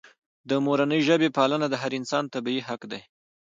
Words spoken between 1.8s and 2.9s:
هر انسان طبیعي حق